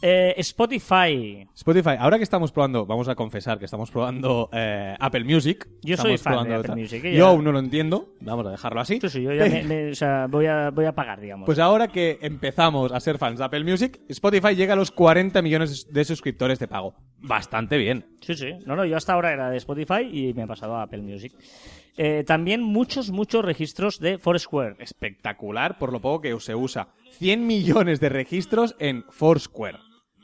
[0.00, 1.46] Eh, Spotify.
[1.54, 5.68] Spotify, ahora que estamos probando, vamos a confesar que estamos probando eh, Apple Music.
[5.82, 6.76] Yo Estamos soy fan de Apple.
[6.76, 7.12] Music, ¿eh?
[7.12, 8.98] Yo Ya- aún no lo entiendo, vamos a dejarlo así.
[9.02, 11.44] Sí, sí, yo ya me- me- o sea, voy a, voy a pagar, digamos.
[11.44, 15.42] Pues ahora que empezamos a ser fans de Apple Music, Spotify llega a los 40
[15.42, 16.94] millones de suscriptores de pago.
[17.18, 18.06] Bastante bien.
[18.22, 18.52] Sí, sí.
[18.64, 21.34] No, no, yo hasta ahora era de Spotify y me he pasado a Apple Music.
[22.26, 24.76] También muchos, muchos registros de Foursquare.
[24.78, 26.88] Espectacular por lo poco que se usa.
[27.18, 29.78] 100 millones de registros en Foursquare.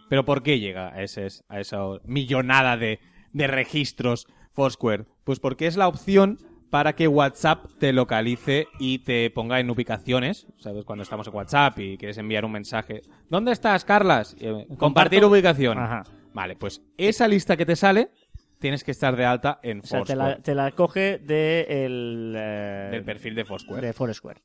[0.09, 3.00] Pero ¿por qué llega a, ese, a esa millonada de,
[3.33, 5.07] de registros Foursquare?
[5.24, 6.38] Pues porque es la opción
[6.70, 10.46] para que WhatsApp te localice y te ponga en ubicaciones.
[10.59, 10.85] ¿Sabes?
[10.85, 13.03] Cuando estamos en WhatsApp y quieres enviar un mensaje.
[13.29, 14.37] ¿Dónde estás, Carlas?
[14.40, 15.79] Eh, compartir ubicación.
[15.79, 16.05] Ajá.
[16.35, 18.11] Vale, pues esa lista que te sale,
[18.64, 20.37] tienes que estar de alta en O sea, te Foursquare.
[20.37, 23.87] la, te la coge de el, eh, Del perfil de Foursquare.
[23.87, 24.40] de Foursquare.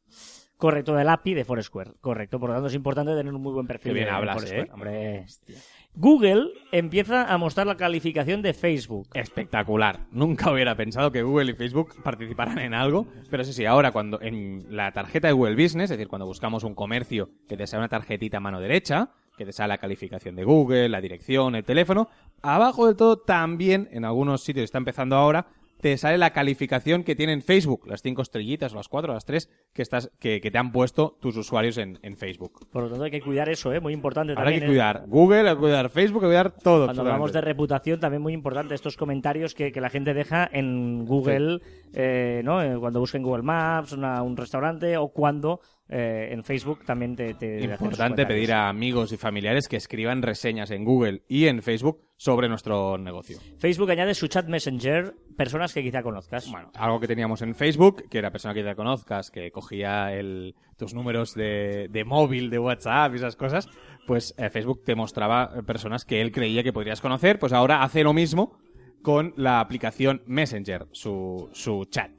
[0.57, 1.91] Correcto, del API de Foursquare.
[2.01, 2.37] Correcto.
[2.37, 4.63] Por lo tanto, es importante tener un muy buen perfil Qué bien de hablas, Foursquare.
[4.67, 4.71] ¿eh?
[4.73, 5.55] Hombre, hostia.
[5.93, 9.07] Google empieza a mostrar la calificación de Facebook.
[9.13, 10.01] Espectacular.
[10.11, 14.21] Nunca hubiera pensado que Google y Facebook participaran en algo, pero sí, sí, ahora cuando
[14.21, 17.79] en la tarjeta de Google Business, es decir, cuando buscamos un comercio que te sale
[17.79, 21.63] una tarjetita a mano derecha, que te sale la calificación de Google, la dirección, el
[21.63, 22.09] teléfono,
[22.43, 25.47] abajo del todo también, en algunos sitios está empezando ahora,
[25.79, 29.49] te sale la calificación que tiene en Facebook, las cinco estrellitas, las cuatro, las tres,
[29.71, 32.67] que, estás, que, que te han puesto tus usuarios en, en Facebook.
[32.69, 33.79] Por lo tanto, hay que cuidar eso, ¿eh?
[33.79, 34.67] Muy importante Ahora hay que ¿eh?
[34.67, 36.83] cuidar Google, hay que cuidar Facebook, hay que cuidar todo.
[36.83, 41.05] Cuando hablamos de reputación, también muy importante estos comentarios que, que la gente deja en
[41.05, 41.61] Google,
[41.93, 42.61] eh, ¿no?
[42.61, 47.15] Eh, Cuando busca en Google Maps, una- un restaurante o cuando eh, en Facebook también
[47.15, 51.63] te, te Importante pedir a amigos y familiares que escriban reseñas en Google y en
[51.63, 53.39] Facebook sobre nuestro negocio.
[53.57, 56.51] Facebook añade su chat Messenger personas que quizá conozcas.
[56.51, 60.53] Bueno, algo que teníamos en Facebook, que era persona que ya conozcas, que cogía el,
[60.77, 63.67] tus números de, de móvil, de WhatsApp y esas cosas,
[64.05, 67.81] pues eh, Facebook te mostraba eh, personas que él creía que podrías conocer, pues ahora
[67.83, 68.59] hace lo mismo
[69.01, 72.18] con la aplicación Messenger, su, su chat.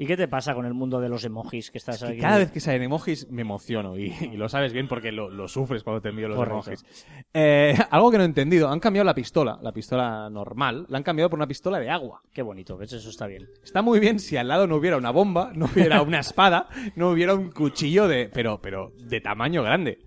[0.00, 2.18] ¿Y qué te pasa con el mundo de los emojis que estás Que aquí?
[2.20, 5.48] cada vez que salen emojis me emociono y, y lo sabes bien porque lo, lo
[5.48, 6.70] sufres cuando te envío los Correcto.
[6.70, 6.84] emojis.
[7.34, 11.02] Eh, algo que no he entendido, han cambiado la pistola, la pistola normal, la han
[11.04, 12.22] cambiado por una pistola de agua.
[12.32, 12.92] Qué bonito, ¿ves?
[12.92, 13.48] Eso está bien.
[13.64, 17.10] Está muy bien si al lado no hubiera una bomba, no hubiera una espada, no
[17.10, 19.98] hubiera un cuchillo de, pero, pero de tamaño grande.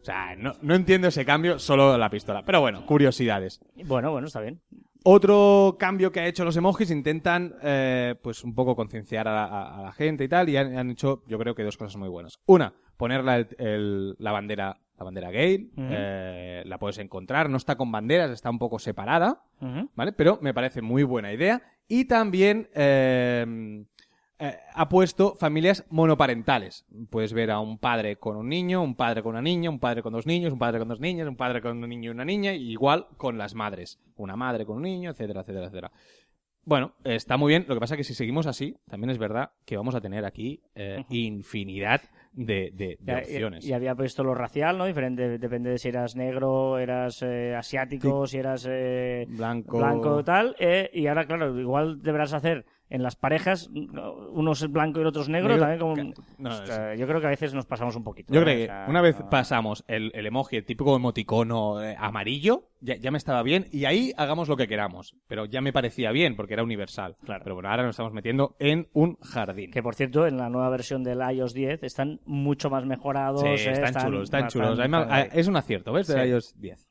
[0.00, 2.42] O sea, no, no entiendo ese cambio, solo la pistola.
[2.46, 3.60] Pero bueno, curiosidades.
[3.84, 4.60] Bueno, bueno, está bien.
[5.04, 9.44] Otro cambio que ha hecho los emojis, intentan eh, pues un poco concienciar a, la-
[9.44, 11.96] a- a la gente y tal, y han, han hecho yo creo que dos cosas
[11.96, 12.38] muy buenas.
[12.46, 17.76] Una, poner la, el- la bandera la bandera gay, eh, la puedes encontrar, no está
[17.76, 19.42] con banderas, está un poco separada.
[19.94, 20.12] ¿vale?
[20.12, 21.62] Pero me parece muy buena idea.
[21.88, 23.84] Y también eh,
[24.40, 26.86] eh, ha puesto familias monoparentales.
[27.10, 30.02] Puedes ver a un padre con un niño, un padre con una niña, un padre
[30.02, 32.24] con dos niños, un padre con dos niñas, un padre con un niño y una
[32.24, 34.00] niña, y igual con las madres.
[34.16, 35.92] Una madre con un niño, etcétera, etcétera, etcétera.
[36.64, 37.64] Bueno, está muy bien.
[37.68, 40.24] Lo que pasa es que si seguimos así, también es verdad que vamos a tener
[40.26, 43.64] aquí eh, infinidad de, de- de Ya- opciones.
[43.64, 44.84] Y, y había puesto lo racial, ¿no?
[44.84, 49.78] Diferente, depende de si eras negro, eras eh, asiático, si eras eh, Blanco.
[49.78, 50.54] blanco tal.
[50.92, 55.22] y ahora, claro, igual deberás hacer en las parejas, uno es blanco y el otro
[55.22, 55.94] es negro, también como...
[56.38, 58.32] no, yo creo que a veces nos pasamos un poquito.
[58.34, 58.44] Yo ¿eh?
[58.44, 61.94] creo O que sea, una vez no- pasamos el, el emoji, el típico emoticono eh,
[61.98, 65.14] amarillo, ya, ya me estaba bien, y ahí hagamos lo que queramos.
[65.28, 67.16] Pero ya me parecía bien, porque era universal.
[67.24, 67.42] Claro.
[67.44, 69.70] Pero bueno, ahora nos estamos metiendo en un jardín.
[69.70, 73.42] Que por cierto, en la nueva versión del iOS 10 están mucho más mejorados.
[73.42, 74.70] Sí, eh, están, chulos, están chulos.
[74.72, 75.28] están- Además, están ahí.
[75.40, 76.08] es un acierto, ¿ves?
[76.08, 76.28] De Sí.
[76.28, 76.89] iOS 10.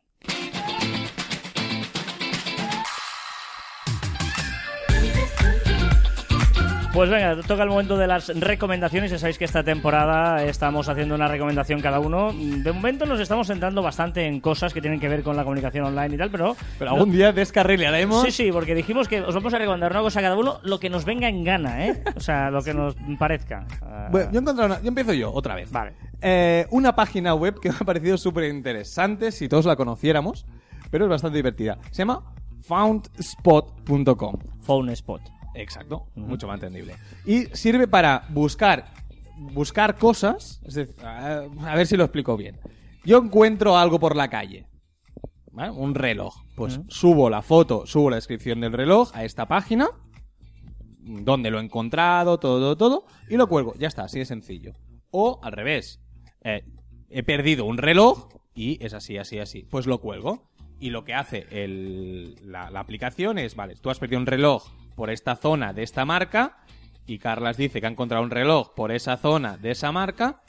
[6.99, 9.09] Pues venga, toca el momento de las recomendaciones.
[9.09, 12.33] Ya sabéis que esta temporada estamos haciendo una recomendación cada uno.
[12.33, 15.85] De momento nos estamos centrando bastante en cosas que tienen que ver con la comunicación
[15.85, 16.57] online y tal, pero...
[16.77, 18.25] Pero algún día descarrilaremos.
[18.25, 20.77] Sí, sí, porque dijimos que os vamos a recomendar una cosa a cada uno, lo
[20.81, 22.03] que nos venga en gana, ¿eh?
[22.17, 23.65] O sea, lo que nos parezca.
[24.11, 25.71] Bueno, yo, he encontrado una- yo empiezo yo, otra vez.
[25.71, 25.93] Vale.
[26.21, 30.45] Eh, una página web que me ha parecido súper interesante si todos la conociéramos,
[30.91, 31.77] pero es bastante divertida.
[31.91, 32.23] Se llama
[32.63, 34.35] foundspot.com.
[35.61, 36.95] Exacto, mucho más entendible.
[37.25, 38.93] Y sirve para buscar
[39.37, 42.57] buscar cosas, es decir, a, a ver si lo explico bien.
[43.05, 44.67] Yo encuentro algo por la calle,
[45.53, 45.71] ¿vale?
[45.71, 49.87] un reloj, pues subo la foto, subo la descripción del reloj a esta página,
[50.99, 53.73] donde lo he encontrado, todo, todo, todo, y lo cuelgo.
[53.79, 54.73] Ya está, así de sencillo.
[55.11, 56.01] O al revés,
[56.43, 56.63] eh,
[57.09, 59.63] he perdido un reloj y es así, así, así.
[59.63, 60.49] Pues lo cuelgo.
[60.81, 64.65] Y lo que hace el- la, la aplicación es, vale, tú has perdido un reloj
[64.99, 66.57] por esta zona de esta marca
[67.07, 70.41] y Carlas dice que ha encontrado un reloj por esa zona de esa marca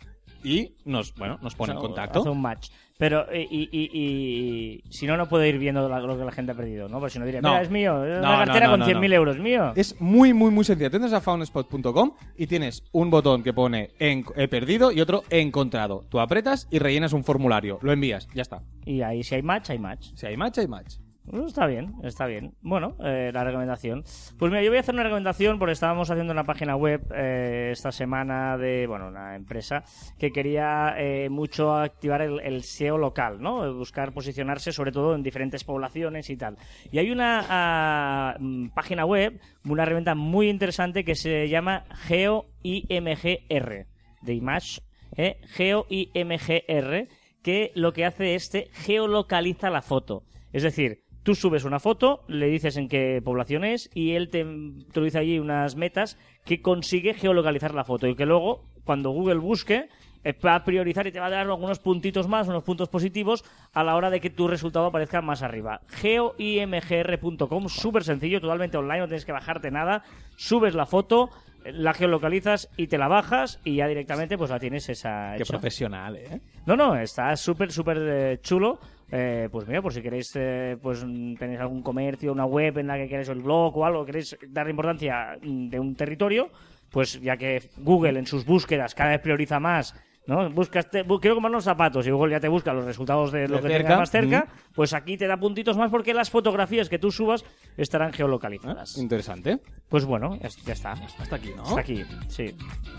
[0.42, 2.18] y nos, bueno, nos pone O sea, en contacto.
[2.20, 2.70] Hace un match.
[2.98, 6.32] Pero, y, y- y- y- si no, no puedo ir viendo la- lo que la
[6.32, 6.98] gente ha perdido, ¿no?
[6.98, 7.50] Porque si no diría, No.
[7.50, 9.14] mira, es mío, es No, una cartera no, con no, 100.000 no.
[9.16, 9.72] euros, mío.
[9.76, 10.86] Es muy, muy, muy sencillo.
[10.92, 15.40] Entras a foundspot.com y tienes un botón que pone en- he perdido y otro he
[15.40, 16.04] encontrado.
[16.10, 17.78] Tú apretas y rellenas un formulario.
[17.82, 18.26] Lo envías.
[18.34, 18.62] Ya está.
[18.84, 20.08] Y ahí si hay match, hay match.
[20.16, 20.96] Si hay match, hay match.
[21.30, 22.54] Bueno, está bien, está bien.
[22.60, 24.02] Bueno, eh, la recomendación.
[24.36, 27.68] Pues mira, yo voy a hacer una recomendación porque estábamos haciendo una página web eh,
[27.70, 29.84] esta semana de, bueno, una empresa
[30.18, 33.72] que quería eh, mucho activar el, el SEO local, ¿no?
[33.74, 36.56] Buscar posicionarse sobre todo en diferentes poblaciones y tal.
[36.90, 43.86] Y hay una ah, mm, página web, una herramienta muy interesante que se llama GeoIMGR,
[44.22, 44.80] de Image,
[45.16, 45.36] ¿eh?
[45.46, 47.06] GeoIMGR,
[47.44, 50.24] que lo que hace es te geolocaliza la foto.
[50.52, 54.40] Es decir, tú subes una foto, le dices en qué población es y él te
[54.40, 59.88] introduce allí unas metas que consigue geolocalizar la foto y que luego, cuando Google busque,
[60.22, 63.44] eh, va a priorizar y te va a dar algunos puntitos más, unos puntos positivos
[63.72, 65.80] a la hora de que tu resultado aparezca más arriba.
[65.88, 70.02] geoimgr.com, súper sencillo, totalmente online, no tienes que bajarte nada,
[70.36, 71.30] subes la foto,
[71.64, 75.44] eh, la geolocalizas y te la bajas y ya directamente pues la tienes esa Qué
[75.44, 76.40] profesional, ¿eh?
[76.66, 78.78] No, no, está súper, súper eh, chulo.
[79.12, 82.86] Eh, pues mira, por si queréis, eh, pues mm, tenéis algún comercio, una web en
[82.86, 86.50] la que queréis el blog o algo, queréis darle importancia mm, de un territorio,
[86.90, 89.94] pues ya que Google en sus búsquedas cada vez prioriza más,
[90.26, 90.48] ¿no?
[90.50, 93.48] Buscas, te- bu- quiero comprar unos zapatos y Google ya te busca los resultados de
[93.48, 94.72] lo De que tengas más cerca, mm.
[94.74, 97.44] pues aquí te da puntitos más porque las fotografías que tú subas
[97.76, 98.96] estarán geolocalizadas.
[98.98, 99.58] Interesante.
[99.88, 100.92] Pues bueno, ya está.
[100.92, 101.62] Hasta aquí, ¿no?
[101.64, 102.54] Hasta aquí, sí.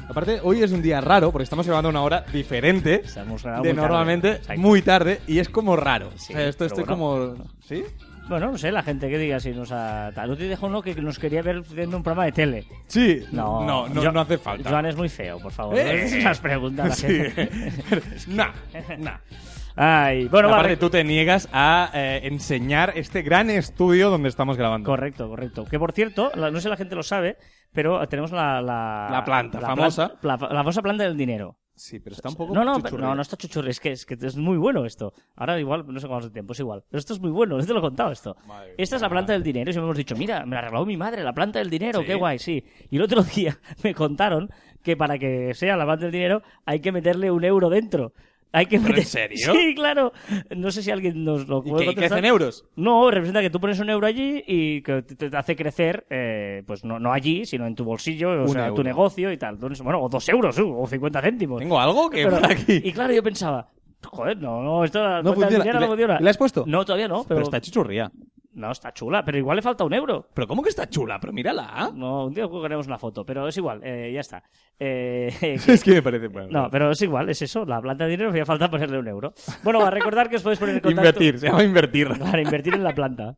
[0.10, 3.52] Aparte, hoy es un día raro porque estamos grabando a una hora diferente Estamos de
[3.60, 6.10] muy normalmente muy tarde y es como raro.
[6.16, 6.98] Sí, O sea, esto estoy bueno.
[7.36, 7.52] como...
[7.62, 7.84] ¿Sí?
[8.32, 10.12] Bueno, no sé, la gente que diga si nos ha...
[10.26, 12.66] No te dejo uno que nos quería ver haciendo un programa de tele.
[12.88, 13.26] Sí.
[13.34, 14.70] No, no, no, Jo- no hace falta.
[14.70, 15.78] Joan es muy feo, por favor.
[15.78, 17.08] Eh, no esas preguntas Sí.
[18.28, 18.52] nah,
[19.00, 19.18] nah.
[19.76, 20.78] Ay, bueno, Aparte, vale.
[20.78, 24.86] tú te niegas a eh, enseñar este gran estudio donde estamos grabando.
[24.90, 25.66] Correcto, correcto.
[25.66, 27.38] Que por cierto, la- no sé si la gente lo sabe,
[27.74, 28.62] pero tenemos la...
[28.62, 30.14] La, La planta famosa.
[30.22, 31.58] plan- la, la famosa planta del dinero.
[31.82, 33.02] Sí, pero está un poco No, no, chuchurri.
[33.02, 35.14] no, no está chuchurri, es que, es que es muy bueno esto.
[35.36, 36.84] Ahora igual, no sé de tiempo, es igual.
[36.88, 38.38] Pero esto es muy bueno, no te lo he contado esto.
[38.46, 40.86] Madre Esta es la planta del dinero y siempre hemos dicho, mira, me la regaló
[40.86, 42.06] mi madre, la planta del dinero, Sí.
[42.06, 42.64] qué guay, sí.
[42.92, 44.52] Y el otro día me contaron
[44.84, 48.14] que para que sea la planta del dinero hay que meterle un euro dentro.
[48.54, 49.00] Hay que ¿Pero meter...
[49.00, 49.38] en serio?
[49.54, 50.12] Sí, claro.
[50.56, 52.18] No sé si alguien nos lo ¿Y puede y qué contestar.
[52.20, 52.66] hacen euros?
[52.76, 56.64] No, representa que tú pones un euro allí y que te te hace crecer, eh,
[56.68, 58.76] pues no, no allí, sino en tu bolsillo, o Un sea, euro.
[58.76, 59.56] tu negocio y tal.
[59.58, 61.60] Bueno, o dos euros, uh, o 50 céntimos.
[61.60, 62.82] ¿Tengo algo que Pero- aquí?
[62.84, 63.70] Y claro, yo pensaba,
[64.04, 65.66] joder, no, no, esto la No funciona.
[65.66, 66.18] ¿Y no funciona.
[66.22, 66.64] y has puesto?
[66.68, 68.12] No, todavía no, pero, Pero está chichurría.
[68.54, 70.28] No, está chula, pero igual le falta un euro.
[70.34, 71.20] Pero ¿cómo que está chula?
[71.20, 71.92] Pero mírala.
[71.96, 74.44] No, un día colgaremos una foto, pero es igual, eh, ya está.
[74.78, 75.34] Eh,
[75.68, 76.28] es que me parece...
[76.28, 79.08] Bueno, no, pero es igual, es eso, la planta de dinero, hacía falta ponerle un
[79.08, 79.34] euro.
[79.64, 81.02] Bueno, a recordar que os podéis poner en contacto...
[81.02, 82.10] Invertir, se llama invertir.
[82.20, 83.38] Para invertir en la planta.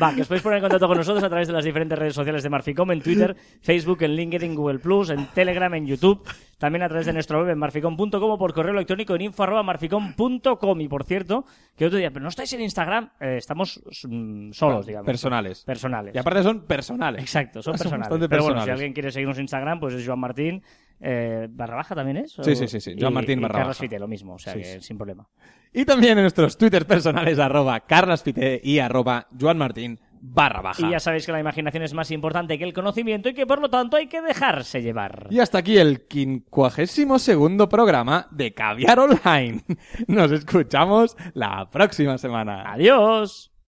[0.00, 2.14] Va, que os podéis poner en contacto con nosotros a través de las diferentes redes
[2.14, 6.22] sociales de Marficom, en Twitter, Facebook, en LinkedIn, Google Plus, en Telegram, en YouTube,
[6.60, 9.62] también a través de nuestro web en marficom.com o por correo electrónico en info arroba
[9.64, 10.80] marficom.com.
[10.80, 11.44] Y por cierto,
[11.74, 15.06] que otro día, pero no estáis en Instagram, eh, estamos mm, solos, digamos.
[15.06, 15.64] Personales.
[15.64, 16.14] Personales.
[16.14, 17.22] Y aparte son personales.
[17.22, 18.08] Exacto, son Son personales.
[18.08, 18.72] Pero bueno, si personales.
[18.74, 20.62] alguien quiere seguirnos en Instagram, pues es Joan Martín.
[21.02, 22.32] Eh, ¿Barra baja también es?
[22.42, 23.80] Sí, sí, sí, sí, y- Joan Martín y barra Carlos baja.
[23.80, 24.80] Fite, lo mismo, o sea Sí, que sí.
[24.82, 25.26] sin problema.
[25.72, 30.86] Y también en nuestros twitters personales arroba carlaspite y arroba joanmartin barra baja.
[30.86, 33.60] Y ya sabéis que la imaginación es más importante que el conocimiento y que por
[33.60, 35.28] lo tanto hay que dejarse llevar.
[35.30, 39.62] Y hasta aquí el quincuagésimo segundo programa de Caviar Online.
[40.06, 42.70] Nos escuchamos la próxima semana.
[42.70, 43.50] Adiós.